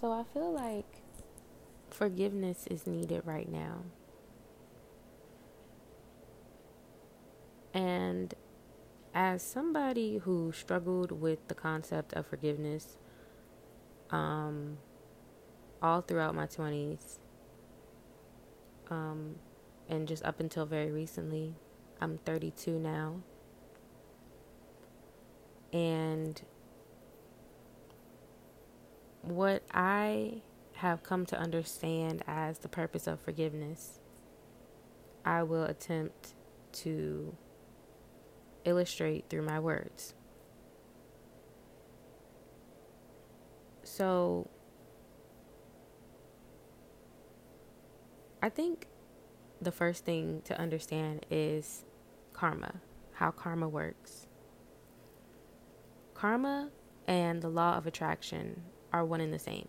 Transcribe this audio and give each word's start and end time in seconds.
So 0.00 0.12
I 0.12 0.22
feel 0.32 0.52
like 0.52 1.02
forgiveness 1.90 2.66
is 2.70 2.86
needed 2.86 3.22
right 3.24 3.50
now. 3.50 3.82
And 7.74 8.32
as 9.12 9.42
somebody 9.42 10.18
who 10.18 10.52
struggled 10.52 11.10
with 11.10 11.48
the 11.48 11.54
concept 11.54 12.12
of 12.12 12.26
forgiveness 12.26 12.96
um, 14.10 14.78
all 15.82 16.00
throughout 16.00 16.34
my 16.34 16.46
20s, 16.46 17.18
um, 18.90 19.34
and 19.88 20.06
just 20.06 20.24
up 20.24 20.38
until 20.38 20.64
very 20.64 20.92
recently, 20.92 21.54
I'm 22.00 22.18
32 22.18 22.78
now. 22.78 23.16
And 25.72 26.40
what 29.30 29.62
I 29.72 30.42
have 30.74 31.02
come 31.02 31.26
to 31.26 31.38
understand 31.38 32.22
as 32.26 32.58
the 32.58 32.68
purpose 32.68 33.06
of 33.06 33.20
forgiveness, 33.20 33.98
I 35.24 35.42
will 35.42 35.64
attempt 35.64 36.34
to 36.72 37.36
illustrate 38.64 39.28
through 39.28 39.42
my 39.42 39.58
words. 39.58 40.14
So, 43.82 44.48
I 48.42 48.48
think 48.48 48.86
the 49.60 49.72
first 49.72 50.04
thing 50.04 50.42
to 50.44 50.58
understand 50.58 51.26
is 51.30 51.84
karma, 52.32 52.74
how 53.14 53.32
karma 53.32 53.68
works. 53.68 54.26
Karma 56.14 56.70
and 57.06 57.42
the 57.42 57.48
law 57.48 57.76
of 57.76 57.86
attraction 57.86 58.62
are 58.92 59.04
one 59.04 59.20
and 59.20 59.32
the 59.32 59.38
same. 59.38 59.68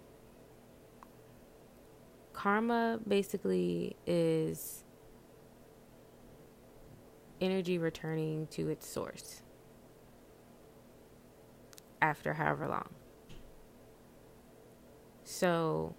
Karma 2.33 2.99
basically 3.07 3.95
is 4.07 4.83
energy 7.41 7.77
returning 7.77 8.47
to 8.47 8.69
its 8.69 8.87
source 8.87 9.41
after 12.01 12.33
however 12.33 12.67
long. 12.67 12.89
So, 15.23 15.95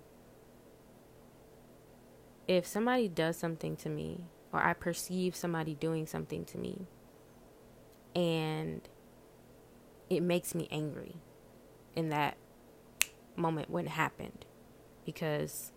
if 2.48 2.66
somebody 2.66 3.08
does 3.08 3.36
something 3.36 3.76
to 3.76 3.88
me, 3.88 4.24
or 4.52 4.60
I 4.60 4.72
perceive 4.72 5.36
somebody 5.36 5.74
doing 5.74 6.06
something 6.06 6.44
to 6.46 6.58
me, 6.58 6.86
and 8.14 8.80
it 10.08 10.22
makes 10.22 10.54
me 10.54 10.68
angry 10.72 11.16
in 11.94 12.08
that 12.08 12.36
moment 13.40 13.70
when 13.70 13.86
it 13.86 13.92
happened, 13.92 14.44
because 15.04 15.72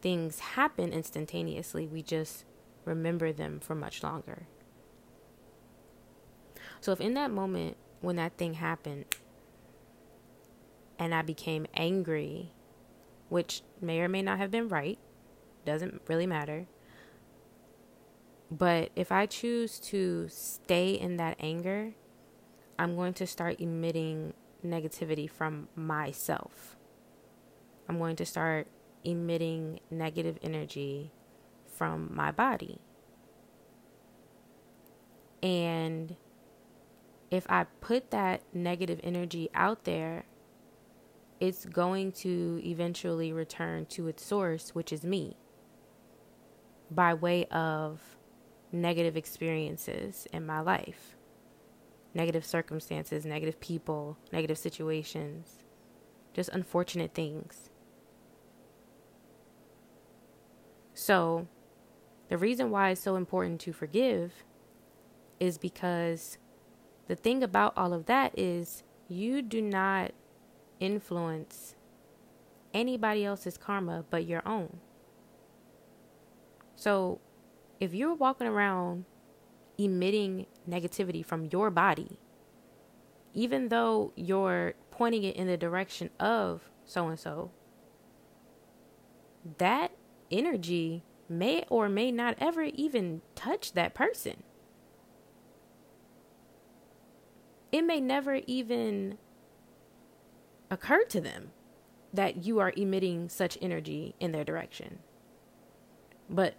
things 0.00 0.38
happen 0.40 0.92
instantaneously, 0.92 1.86
we 1.86 2.02
just 2.02 2.44
remember 2.84 3.32
them 3.32 3.60
for 3.60 3.74
much 3.74 4.02
longer. 4.02 4.46
So 6.80 6.92
if 6.92 7.00
in 7.00 7.14
that 7.14 7.30
moment 7.30 7.76
when 8.00 8.16
that 8.16 8.36
thing 8.36 8.54
happened 8.54 9.06
and 10.98 11.14
I 11.14 11.22
became 11.22 11.66
angry, 11.74 12.52
which 13.30 13.62
may 13.80 14.00
or 14.00 14.08
may 14.08 14.20
not 14.20 14.38
have 14.38 14.50
been 14.50 14.68
right, 14.68 14.98
doesn't 15.64 16.02
really 16.06 16.26
matter. 16.26 16.66
But 18.50 18.90
if 18.94 19.10
I 19.10 19.26
choose 19.26 19.78
to 19.80 20.28
stay 20.28 20.90
in 20.92 21.16
that 21.16 21.36
anger, 21.40 21.94
I'm 22.78 22.94
going 22.94 23.14
to 23.14 23.26
start 23.26 23.60
emitting 23.60 24.34
negativity 24.64 25.28
from 25.28 25.68
myself. 25.74 26.76
I'm 27.88 27.98
going 27.98 28.16
to 28.16 28.26
start 28.26 28.66
emitting 29.04 29.80
negative 29.90 30.38
energy 30.42 31.12
from 31.66 32.10
my 32.14 32.30
body. 32.30 32.80
And 35.42 36.16
if 37.30 37.46
I 37.50 37.64
put 37.80 38.10
that 38.10 38.42
negative 38.54 39.00
energy 39.02 39.50
out 39.54 39.84
there, 39.84 40.24
it's 41.40 41.66
going 41.66 42.12
to 42.12 42.60
eventually 42.64 43.32
return 43.32 43.86
to 43.86 44.08
its 44.08 44.24
source, 44.24 44.70
which 44.74 44.92
is 44.92 45.04
me, 45.04 45.36
by 46.90 47.12
way 47.12 47.44
of 47.46 48.00
negative 48.72 49.16
experiences 49.16 50.26
in 50.32 50.46
my 50.46 50.60
life, 50.60 51.16
negative 52.14 52.46
circumstances, 52.46 53.26
negative 53.26 53.60
people, 53.60 54.16
negative 54.32 54.56
situations, 54.56 55.58
just 56.32 56.48
unfortunate 56.50 57.14
things. 57.14 57.70
So, 61.04 61.48
the 62.30 62.38
reason 62.38 62.70
why 62.70 62.88
it's 62.88 63.00
so 63.02 63.16
important 63.16 63.60
to 63.60 63.74
forgive 63.74 64.42
is 65.38 65.58
because 65.58 66.38
the 67.08 67.14
thing 67.14 67.42
about 67.42 67.74
all 67.76 67.92
of 67.92 68.06
that 68.06 68.32
is 68.38 68.84
you 69.06 69.42
do 69.42 69.60
not 69.60 70.12
influence 70.80 71.74
anybody 72.72 73.22
else's 73.22 73.58
karma 73.58 74.06
but 74.08 74.24
your 74.24 74.40
own. 74.48 74.78
So 76.74 77.20
if 77.80 77.92
you're 77.92 78.14
walking 78.14 78.46
around 78.46 79.04
emitting 79.76 80.46
negativity 80.66 81.22
from 81.22 81.50
your 81.52 81.68
body, 81.68 82.18
even 83.34 83.68
though 83.68 84.14
you're 84.16 84.72
pointing 84.90 85.24
it 85.24 85.36
in 85.36 85.48
the 85.48 85.58
direction 85.58 86.08
of 86.18 86.62
so 86.86 87.08
and 87.08 87.20
so, 87.20 87.50
that 89.58 89.92
energy 90.30 91.02
may 91.28 91.64
or 91.68 91.88
may 91.88 92.10
not 92.12 92.36
ever 92.38 92.62
even 92.62 93.22
touch 93.34 93.72
that 93.72 93.94
person. 93.94 94.42
it 97.74 97.84
may 97.84 98.00
never 98.00 98.36
even 98.46 99.18
occur 100.70 101.02
to 101.02 101.20
them 101.20 101.50
that 102.12 102.44
you 102.44 102.60
are 102.60 102.72
emitting 102.76 103.28
such 103.28 103.58
energy 103.60 104.14
in 104.20 104.30
their 104.30 104.44
direction. 104.44 105.00
But 106.30 106.54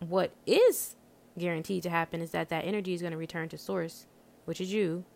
what 0.00 0.32
is 0.44 0.96
guaranteed 1.38 1.82
to 1.84 1.88
happen 1.88 2.20
is 2.20 2.32
that 2.32 2.50
that 2.50 2.66
energy 2.66 2.92
is 2.92 3.00
going 3.00 3.12
to 3.12 3.16
return 3.16 3.48
to 3.48 3.56
source, 3.56 4.06
which 4.44 4.60
is 4.60 4.70
you, 4.70 5.06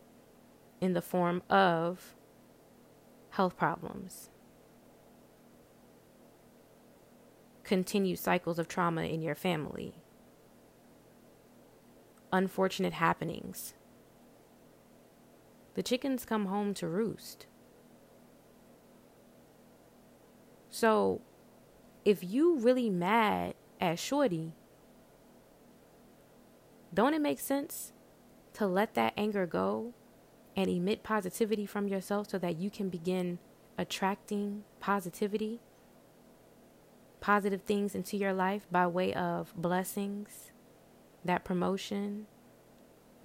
in 0.81 0.95
the 0.95 1.03
form 1.03 1.43
of 1.51 2.15
health 3.29 3.59
problems, 3.59 4.31
continued 7.65 8.19
cycles 8.19 8.59
of 8.59 8.69
trauma 8.69 9.03
in 9.03 9.23
your 9.23 9.35
family, 9.35 9.95
unfortunate 12.33 12.93
happenings. 12.93 13.75
The 15.75 15.83
chickens 15.83 16.25
come 16.25 16.47
home 16.47 16.75
to 16.75 16.87
roost. 16.87 17.47
So, 20.71 21.21
if 22.05 22.23
you 22.23 22.59
really 22.59 22.91
mad 22.91 23.55
at 23.81 23.99
Shorty, 23.99 24.55
don't 26.93 27.15
it 27.15 27.21
make 27.21 27.41
sense 27.41 27.93
to 28.55 28.67
let 28.67 28.95
that 28.95 29.15
anger 29.17 29.47
go 29.47 29.95
and 30.57 30.71
emit 30.71 31.03
positivity 31.03 31.67
from 31.67 31.89
yourself 31.89 32.31
so 32.31 32.39
that 32.39 32.57
you 32.57 32.71
can 32.71 32.89
begin 32.89 33.39
attracting 33.77 34.63
positivity, 34.81 35.61
positive 37.25 37.63
things 37.63 37.95
into 37.95 38.19
your 38.19 38.35
life 38.35 38.67
by 38.71 38.87
way 38.87 39.15
of 39.15 39.51
blessings, 39.57 40.53
that 41.25 41.43
promotion, 41.43 42.27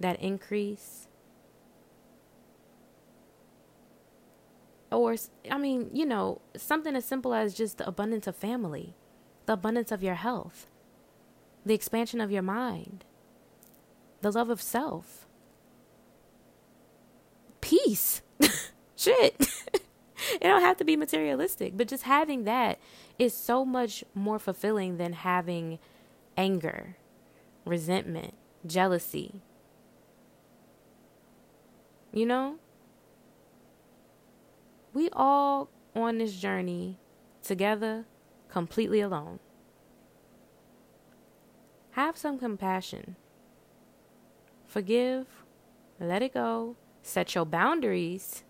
that 0.00 0.18
increase, 0.22 1.06
or 4.90 5.16
I 5.50 5.58
mean, 5.58 5.90
you 5.92 6.06
know, 6.06 6.40
something 6.56 6.96
as 6.96 7.04
simple 7.04 7.34
as 7.34 7.52
just 7.52 7.76
the 7.76 7.86
abundance 7.86 8.26
of 8.26 8.34
family, 8.34 8.96
the 9.44 9.52
abundance 9.52 9.92
of 9.92 10.02
your 10.02 10.14
health, 10.14 10.70
the 11.66 11.74
expansion 11.74 12.22
of 12.22 12.30
your 12.32 12.40
mind, 12.40 13.04
the 14.22 14.32
love 14.32 14.48
of 14.48 14.62
self, 14.62 15.28
peace. 17.60 18.22
Shit. 18.96 19.46
it 20.40 20.44
don't 20.44 20.62
have 20.62 20.76
to 20.78 20.84
be 20.84 20.96
materialistic, 20.96 21.76
but 21.76 21.88
just 21.88 22.04
having 22.04 22.44
that 22.44 22.78
is 23.18 23.34
so 23.34 23.64
much 23.64 24.04
more 24.14 24.38
fulfilling 24.38 24.96
than 24.96 25.12
having 25.12 25.78
anger, 26.36 26.96
resentment, 27.64 28.34
jealousy. 28.66 29.42
You 32.12 32.26
know? 32.26 32.58
we 34.92 35.08
all 35.12 35.68
on 35.94 36.18
this 36.18 36.34
journey 36.34 36.98
together, 37.42 38.04
completely 38.48 39.00
alone. 39.00 39.38
Have 41.92 42.16
some 42.16 42.38
compassion. 42.38 43.16
Forgive, 44.66 45.26
let 45.98 46.22
it 46.22 46.34
go, 46.34 46.76
set 47.02 47.34
your 47.34 47.44
boundaries. 47.44 48.44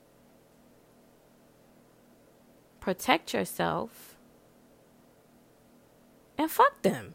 Protect 2.90 3.32
yourself, 3.32 4.16
and 6.36 6.50
fuck 6.50 6.82
them. 6.82 7.14